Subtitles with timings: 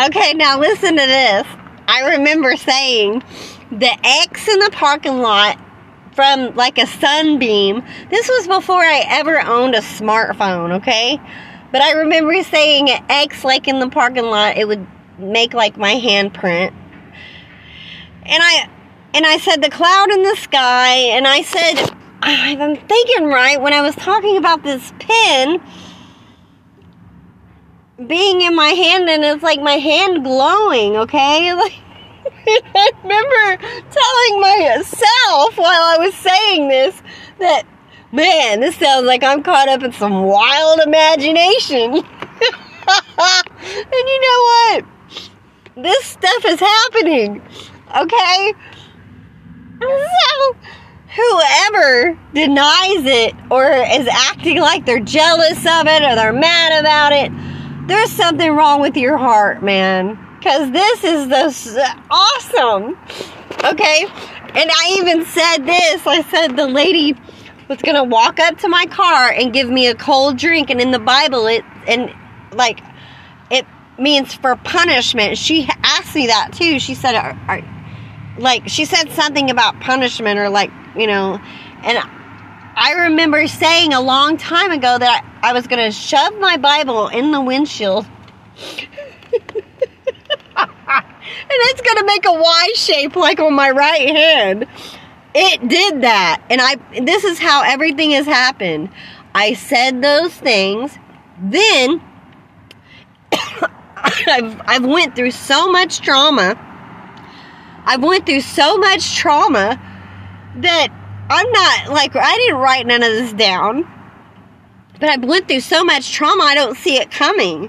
[0.00, 1.46] Okay, now listen to this.
[1.86, 3.22] I remember saying
[3.70, 5.56] the X in the parking lot
[6.14, 7.80] from like a sunbeam.
[8.10, 11.20] This was before I ever owned a smartphone, okay?
[11.70, 14.84] But I remember saying an X like in the parking lot, it would
[15.16, 16.74] make like my handprint.
[18.24, 18.68] And I
[19.14, 23.72] and I said the cloud in the sky and I said I'm thinking right when
[23.72, 25.60] I was talking about this pen
[28.06, 31.54] being in my hand and it's like my hand glowing, okay?
[32.46, 33.56] Like I remember
[33.90, 37.02] telling myself while I was saying this
[37.38, 37.64] that
[38.12, 41.94] man, this sounds like I'm caught up in some wild imagination.
[41.94, 42.04] and
[43.92, 44.84] you know what?
[45.76, 47.42] This stuff is happening.
[47.96, 48.52] Okay?
[49.80, 50.56] So
[51.14, 57.12] whoever denies it or is acting like they're jealous of it or they're mad about
[57.12, 57.53] it
[57.86, 60.18] there's something wrong with your heart, man.
[60.38, 62.98] Because this is the awesome.
[63.64, 64.06] Okay?
[64.54, 66.06] And I even said this.
[66.06, 67.14] I said the lady
[67.68, 70.70] was going to walk up to my car and give me a cold drink.
[70.70, 72.14] And in the Bible, it, and
[72.52, 72.80] like,
[73.50, 73.66] it
[73.98, 75.38] means for punishment.
[75.38, 76.78] She asked me that too.
[76.78, 77.62] She said, are, are,
[78.38, 81.40] like, she said something about punishment or like, you know,
[81.82, 81.98] and
[82.76, 87.08] I remember saying a long time ago that I, was going to shove my Bible
[87.08, 88.06] in the windshield.
[88.56, 89.62] and
[90.56, 94.66] it's going to make a Y shape like on my right hand.
[95.34, 96.42] It did that.
[96.48, 98.90] And I this is how everything has happened.
[99.34, 100.96] I said those things.
[101.42, 102.00] Then
[103.32, 106.56] I've I've went through so much trauma.
[107.84, 109.80] I've went through so much trauma
[110.56, 110.88] that
[111.28, 113.90] I'm not like I didn't write none of this down.
[115.04, 117.68] But I went through so much trauma I don't see it coming.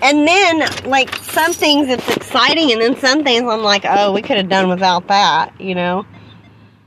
[0.00, 4.22] And then like some things it's exciting and then some things I'm like, oh, we
[4.22, 6.06] could have done without that, you know.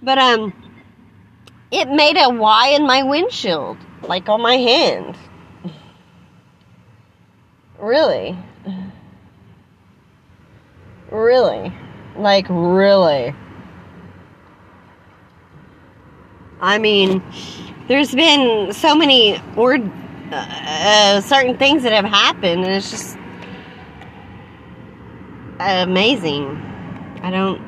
[0.02, 0.52] But um
[1.70, 5.16] it made a Y in my windshield, like on my hand.
[7.78, 8.36] Really?
[11.12, 11.72] Really?
[12.18, 13.36] Like really?
[16.62, 17.24] I mean,
[17.88, 19.82] there's been so many word,
[20.32, 23.18] uh, uh, certain things that have happened, and it's just
[25.60, 26.46] amazing.
[27.24, 27.62] I don't,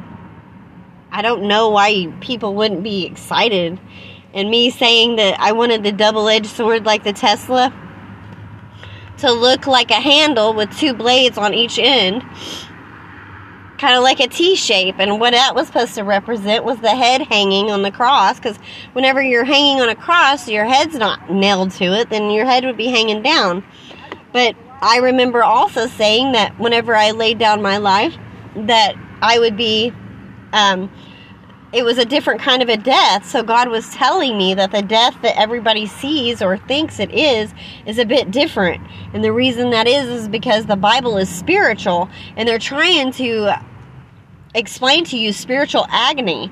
[1.11, 3.79] I don't know why people wouldn't be excited.
[4.35, 7.73] And me saying that I wanted the double-edged sword like the Tesla
[9.19, 12.23] to look like a handle with two blades on each end
[13.83, 14.95] kind of like a T shape.
[14.97, 18.37] And what that was supposed to represent was the head hanging on the cross.
[18.37, 18.57] Because
[18.93, 22.63] whenever you're hanging on a cross, your head's not nailed to it, then your head
[22.63, 23.61] would be hanging down.
[24.31, 28.15] But I remember also saying that whenever I laid down my life,
[28.55, 29.91] that I would be,
[30.53, 30.89] um,
[31.73, 33.29] it was a different kind of a death.
[33.29, 37.53] So God was telling me that the death that everybody sees or thinks it is,
[37.85, 38.81] is a bit different.
[39.13, 43.59] And the reason that is, is because the Bible is spiritual and they're trying to
[44.53, 46.51] explain to you spiritual agony.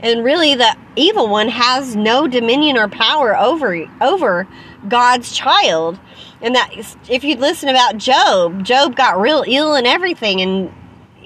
[0.00, 4.46] And really the evil one has no dominion or power over over
[4.88, 5.98] God's child.
[6.42, 6.70] And that
[7.08, 10.72] if you'd listen about Job, Job got real ill and everything and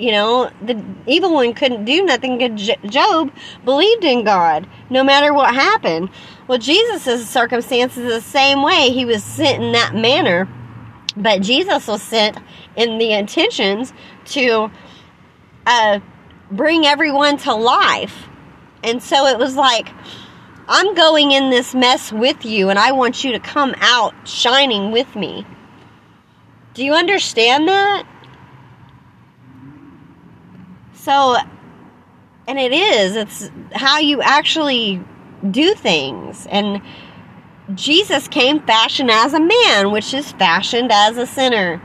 [0.01, 3.31] you know, the evil one couldn't do nothing because Job
[3.67, 6.09] believed in God no matter what happened.
[6.49, 8.89] Well, Jesus' circumstances the same way.
[8.91, 10.49] He was sent in that manner,
[11.17, 12.39] but Jesus was sent
[12.77, 13.93] in the intentions
[14.27, 14.71] to
[15.66, 16.00] uh,
[16.50, 18.28] bring everyone to life.
[18.82, 19.88] And so it was like,
[20.69, 24.93] I'm going in this mess with you, and I want you to come out shining
[24.93, 25.44] with me.
[26.75, 28.04] Do you understand that?
[30.94, 31.37] So,
[32.47, 35.03] and it is, it's how you actually
[35.50, 36.47] do things.
[36.50, 36.82] And
[37.75, 41.82] Jesus came fashioned as a man, which is fashioned as a sinner.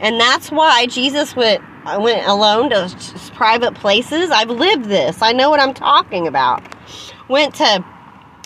[0.00, 2.96] And that's why Jesus went I went alone to
[3.34, 4.30] private places.
[4.30, 5.20] I've lived this.
[5.20, 6.62] I know what I'm talking about.
[7.28, 7.84] Went to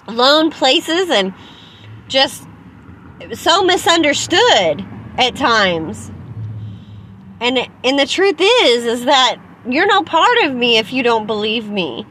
[0.08, 1.32] lone places and
[2.08, 2.44] just
[3.34, 4.84] so misunderstood
[5.18, 6.10] at times.
[7.40, 9.36] And and the truth is is that
[9.68, 12.06] you're no part of me if you don't believe me.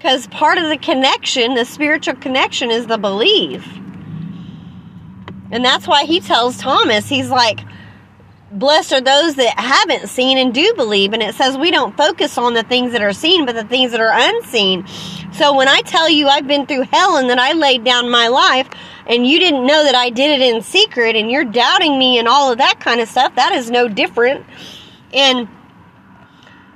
[0.00, 3.64] Cuz part of the connection, the spiritual connection is the belief.
[5.50, 7.60] And that's why he tells Thomas, he's like,
[8.50, 11.12] blessed are those that haven't seen and do believe.
[11.12, 13.92] And it says we don't focus on the things that are seen, but the things
[13.92, 14.86] that are unseen.
[15.32, 18.28] So when I tell you I've been through hell and that I laid down my
[18.28, 18.68] life
[19.06, 22.26] and you didn't know that I did it in secret and you're doubting me and
[22.28, 24.44] all of that kind of stuff, that is no different.
[25.12, 25.48] And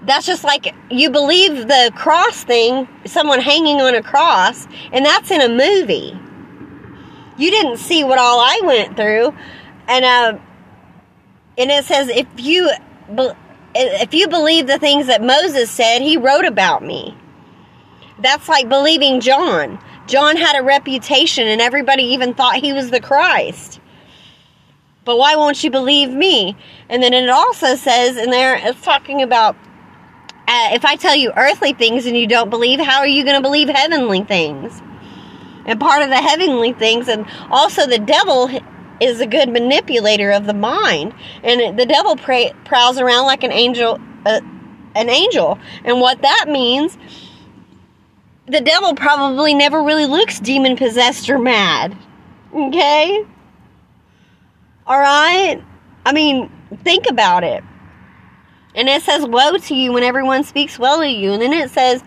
[0.03, 5.31] that's just like you believe the cross thing, someone hanging on a cross, and that's
[5.31, 6.19] in a movie.
[7.39, 9.35] You didn't see what all I went through,
[9.89, 10.39] and uh,
[11.59, 12.71] and it says if you
[13.75, 17.17] if you believe the things that Moses said, he wrote about me.
[18.19, 19.79] That's like believing John.
[20.07, 23.81] John had a reputation, and everybody even thought he was the Christ.
[25.05, 26.57] But why won't you believe me?
[26.89, 29.57] And then it also says in there, it's talking about
[30.47, 33.37] uh, if I tell you earthly things and you don't believe, how are you going
[33.37, 34.81] to believe heavenly things?
[35.65, 38.49] And part of the heavenly things, and also the devil
[39.03, 43.53] is a good manipulator of the mind, and the devil pray, prowls around like an
[43.53, 44.41] angel, uh,
[44.95, 46.97] an angel, and what that means.
[48.47, 51.97] The devil probably never really looks demon possessed or mad.
[52.55, 53.25] Okay?
[54.87, 55.63] All right?
[56.05, 56.51] I mean,
[56.83, 57.63] think about it.
[58.75, 61.33] And it says, Woe to you when everyone speaks well of you.
[61.33, 62.03] And then it says,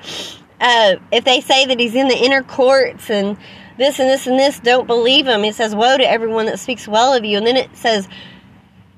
[0.60, 3.38] uh, if they say that he's in the inner courts and
[3.78, 5.44] this and this and this, don't believe him.
[5.44, 7.38] He says, Woe to everyone that speaks well of you.
[7.38, 8.08] And then it says,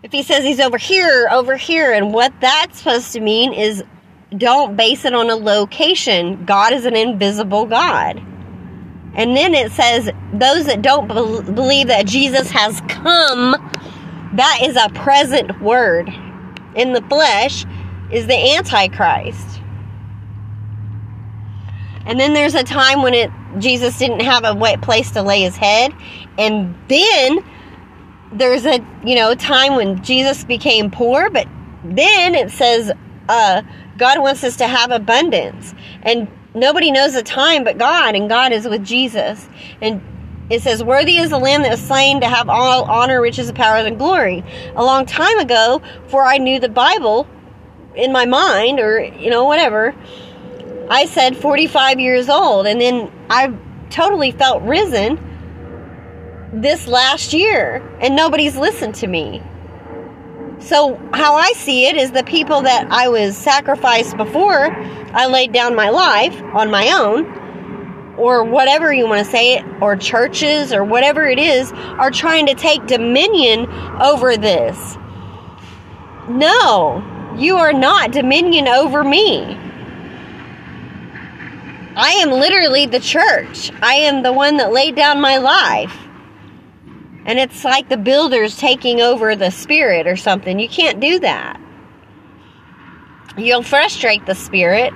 [0.04, 3.84] if he says he's over here, over here, and what that's supposed to mean is
[4.38, 6.46] don't base it on a location.
[6.46, 8.22] God is an invisible God.
[9.16, 13.52] And then it says, those that don't be- believe that Jesus has come,
[14.36, 16.10] that is a present word
[16.76, 17.66] in the flesh
[18.12, 19.62] is the Antichrist.
[22.06, 25.42] And then there's a time when it Jesus didn't have a wet place to lay
[25.42, 25.94] his head.
[26.38, 27.44] And then
[28.32, 31.48] there's a you know time when Jesus became poor, but
[31.84, 32.92] then it says
[33.30, 33.62] uh,
[33.98, 35.74] God wants us to have abundance.
[36.04, 39.48] And nobody knows the time but God, and God is with Jesus.
[39.82, 40.02] And
[40.50, 43.58] it says, Worthy is the Lamb that was slain to have all honor, riches, and
[43.58, 44.44] power, and glory.
[44.76, 47.28] A long time ago, before I knew the Bible
[47.96, 49.94] in my mind, or, you know, whatever,
[50.90, 52.66] I said 45 years old.
[52.66, 53.54] And then I
[53.90, 55.20] totally felt risen
[56.54, 59.42] this last year, and nobody's listened to me.
[60.60, 64.72] So, how I see it is the people that I was sacrificed before
[65.14, 67.38] I laid down my life on my own
[68.18, 72.48] or whatever you want to say it, or churches, or whatever it is, are trying
[72.48, 73.68] to take dominion
[74.02, 74.98] over this.
[76.28, 79.58] No, you are not dominion over me.
[81.98, 83.72] I am literally the church.
[83.82, 85.98] I am the one that laid down my life.
[87.26, 90.60] And it's like the builders taking over the spirit or something.
[90.60, 91.60] You can't do that.
[93.36, 94.94] You'll frustrate the spirit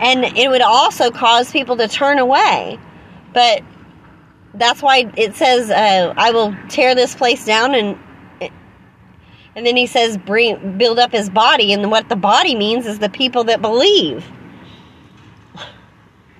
[0.00, 2.78] and it would also cause people to turn away.
[3.32, 3.62] But
[4.52, 7.96] that's why it says, uh, "I will tear this place down," and
[9.54, 12.98] and then he says, "Bring build up his body," and what the body means is
[12.98, 14.24] the people that believe.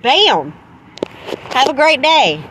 [0.03, 0.51] Bam.
[1.53, 2.43] Have a great day.